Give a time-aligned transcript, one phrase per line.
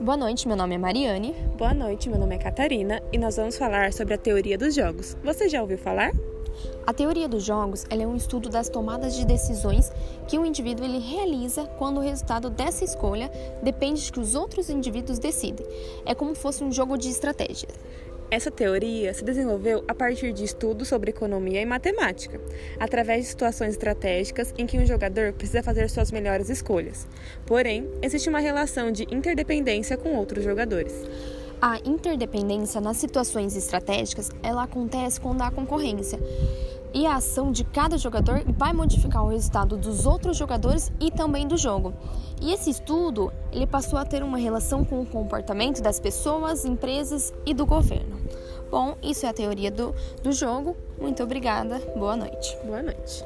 [0.00, 1.34] Boa noite, meu nome é Mariane.
[1.58, 5.14] Boa noite, meu nome é Catarina e nós vamos falar sobre a teoria dos jogos.
[5.22, 6.12] Você já ouviu falar?
[6.86, 9.92] A teoria dos jogos é um estudo das tomadas de decisões
[10.26, 13.30] que o indivíduo ele realiza quando o resultado dessa escolha
[13.62, 15.66] depende de que os outros indivíduos decidem.
[16.06, 17.68] É como se fosse um jogo de estratégia.
[18.30, 22.40] Essa teoria se desenvolveu a partir de estudos sobre economia e matemática,
[22.78, 27.08] através de situações estratégicas em que um jogador precisa fazer suas melhores escolhas.
[27.44, 30.94] Porém, existe uma relação de interdependência com outros jogadores.
[31.60, 36.20] A interdependência nas situações estratégicas, ela acontece quando há concorrência.
[36.94, 41.46] E a ação de cada jogador vai modificar o resultado dos outros jogadores e também
[41.46, 41.92] do jogo.
[42.40, 47.32] E esse estudo, ele passou a ter uma relação com o comportamento das pessoas, empresas
[47.44, 48.19] e do governo.
[48.70, 50.76] Bom, isso é a teoria do, do jogo.
[50.98, 51.78] Muito obrigada.
[51.96, 52.56] Boa noite.
[52.64, 53.24] Boa noite.